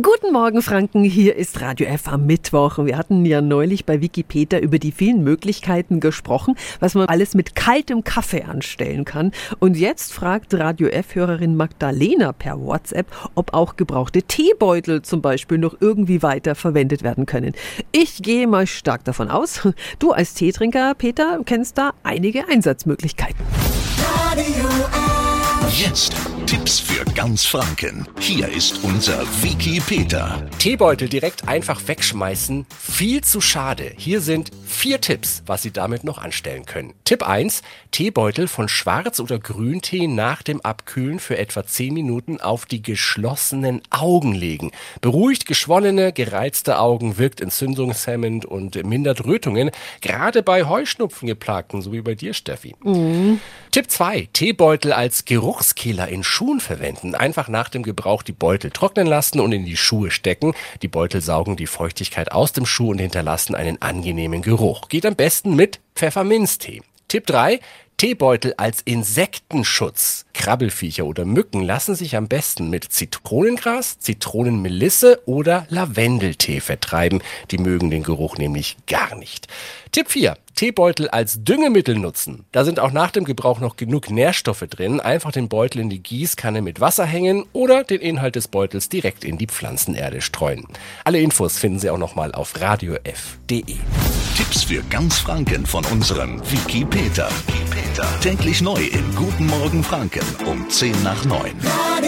Guten 0.00 0.32
Morgen, 0.32 0.62
Franken. 0.62 1.02
Hier 1.02 1.34
ist 1.34 1.60
Radio 1.60 1.88
F 1.88 2.06
am 2.06 2.24
Mittwoch. 2.24 2.78
Wir 2.78 2.96
hatten 2.96 3.24
ja 3.26 3.40
neulich 3.40 3.84
bei 3.84 4.00
Wikipedia 4.00 4.60
über 4.60 4.78
die 4.78 4.92
vielen 4.92 5.24
Möglichkeiten 5.24 5.98
gesprochen, 5.98 6.54
was 6.78 6.94
man 6.94 7.08
alles 7.08 7.34
mit 7.34 7.56
kaltem 7.56 8.04
Kaffee 8.04 8.44
anstellen 8.44 9.04
kann. 9.04 9.32
Und 9.58 9.76
jetzt 9.76 10.12
fragt 10.12 10.54
Radio 10.54 10.86
F-Hörerin 10.86 11.56
Magdalena 11.56 12.32
per 12.32 12.60
WhatsApp, 12.60 13.08
ob 13.34 13.54
auch 13.54 13.74
gebrauchte 13.74 14.22
Teebeutel 14.22 15.02
zum 15.02 15.20
Beispiel 15.20 15.58
noch 15.58 15.76
irgendwie 15.80 16.22
weiter 16.22 16.54
verwendet 16.54 17.02
werden 17.02 17.26
können. 17.26 17.54
Ich 17.90 18.22
gehe 18.22 18.46
mal 18.46 18.68
stark 18.68 19.02
davon 19.02 19.28
aus. 19.28 19.66
Du 19.98 20.12
als 20.12 20.32
Teetrinker, 20.34 20.94
Peter, 20.94 21.40
kennst 21.44 21.76
da 21.76 21.92
einige 22.04 22.46
Einsatzmöglichkeiten. 22.48 23.44
Radio 24.30 24.68
F. 24.68 25.80
Jetzt 25.80 26.14
Tipps 26.48 26.80
für 26.80 27.04
ganz 27.12 27.44
Franken. 27.44 28.08
Hier 28.20 28.48
ist 28.48 28.82
unser 28.82 29.20
Wiki 29.42 29.80
Peter. 29.80 30.48
Teebeutel 30.58 31.06
direkt 31.06 31.46
einfach 31.46 31.86
wegschmeißen, 31.86 32.64
viel 32.70 33.20
zu 33.20 33.42
schade. 33.42 33.92
Hier 33.98 34.22
sind 34.22 34.50
vier 34.66 34.98
Tipps, 34.98 35.42
was 35.44 35.62
Sie 35.62 35.72
damit 35.72 36.04
noch 36.04 36.16
anstellen 36.16 36.64
können. 36.64 36.94
Tipp 37.04 37.22
1. 37.22 37.60
Teebeutel 37.90 38.48
von 38.48 38.66
Schwarz- 38.66 39.20
oder 39.20 39.38
Grüntee 39.38 40.06
nach 40.06 40.42
dem 40.42 40.62
Abkühlen 40.62 41.18
für 41.18 41.36
etwa 41.36 41.66
10 41.66 41.92
Minuten 41.92 42.40
auf 42.40 42.64
die 42.64 42.80
geschlossenen 42.80 43.82
Augen 43.90 44.34
legen. 44.34 44.70
Beruhigt 45.02 45.44
geschwollene, 45.44 46.14
gereizte 46.14 46.78
Augen, 46.78 47.18
wirkt 47.18 47.42
entzündungshemmend 47.42 48.46
und 48.46 48.82
mindert 48.86 49.26
Rötungen, 49.26 49.70
gerade 50.00 50.42
bei 50.42 50.64
Heuschnupfengeplagten, 50.64 51.82
so 51.82 51.92
wie 51.92 52.00
bei 52.00 52.14
dir, 52.14 52.32
Steffi. 52.32 52.74
Tipp 53.70 53.90
2. 53.90 54.28
Teebeutel 54.32 54.94
als 54.94 55.26
Geruchskiller 55.26 56.08
in 56.08 56.24
Schuhen 56.38 56.60
verwenden. 56.60 57.16
Einfach 57.16 57.48
nach 57.48 57.68
dem 57.68 57.82
Gebrauch 57.82 58.22
die 58.22 58.30
Beutel 58.30 58.70
trocknen 58.70 59.08
lassen 59.08 59.40
und 59.40 59.50
in 59.50 59.64
die 59.64 59.76
Schuhe 59.76 60.12
stecken. 60.12 60.54
Die 60.82 60.86
Beutel 60.86 61.20
saugen 61.20 61.56
die 61.56 61.66
Feuchtigkeit 61.66 62.30
aus 62.30 62.52
dem 62.52 62.64
Schuh 62.64 62.92
und 62.92 62.98
hinterlassen 62.98 63.56
einen 63.56 63.82
angenehmen 63.82 64.40
Geruch. 64.40 64.88
Geht 64.88 65.04
am 65.04 65.16
besten 65.16 65.56
mit 65.56 65.80
Pfefferminztee. 65.96 66.82
Tipp 67.08 67.26
3. 67.26 67.58
Teebeutel 67.98 68.54
als 68.56 68.80
Insektenschutz. 68.82 70.24
Krabbelfiecher 70.32 71.04
oder 71.04 71.24
Mücken 71.24 71.62
lassen 71.62 71.96
sich 71.96 72.14
am 72.14 72.28
besten 72.28 72.70
mit 72.70 72.84
Zitronengras, 72.84 73.98
Zitronenmelisse 73.98 75.20
oder 75.26 75.66
Lavendeltee 75.68 76.60
vertreiben. 76.60 77.20
Die 77.50 77.58
mögen 77.58 77.90
den 77.90 78.04
Geruch 78.04 78.38
nämlich 78.38 78.76
gar 78.86 79.16
nicht. 79.16 79.48
Tipp 79.90 80.10
4. 80.10 80.36
Teebeutel 80.54 81.08
als 81.08 81.42
Düngemittel 81.42 81.96
nutzen. 81.98 82.44
Da 82.52 82.64
sind 82.64 82.78
auch 82.78 82.92
nach 82.92 83.10
dem 83.10 83.24
Gebrauch 83.24 83.58
noch 83.58 83.76
genug 83.76 84.10
Nährstoffe 84.10 84.64
drin. 84.70 85.00
Einfach 85.00 85.32
den 85.32 85.48
Beutel 85.48 85.80
in 85.80 85.90
die 85.90 86.02
Gießkanne 86.02 86.62
mit 86.62 86.80
Wasser 86.80 87.04
hängen 87.04 87.46
oder 87.52 87.82
den 87.82 88.00
Inhalt 88.00 88.36
des 88.36 88.46
Beutels 88.46 88.88
direkt 88.88 89.24
in 89.24 89.38
die 89.38 89.48
Pflanzenerde 89.48 90.20
streuen. 90.20 90.68
Alle 91.02 91.20
Infos 91.20 91.58
finden 91.58 91.80
Sie 91.80 91.90
auch 91.90 91.98
nochmal 91.98 92.30
auf 92.30 92.60
radiof.de. 92.60 93.76
Tipps 94.36 94.62
für 94.62 94.84
ganz 94.84 95.18
Franken 95.18 95.66
von 95.66 95.84
unserem 95.86 96.40
Wiki 96.48 96.84
Peter. 96.84 97.28
Täglich 98.20 98.62
neu 98.62 98.80
im 98.80 99.14
Guten 99.16 99.46
Morgen 99.46 99.82
Franken 99.82 100.24
um 100.46 100.68
10 100.70 101.02
nach 101.02 101.24
9. 101.24 101.52
Radio 101.64 102.07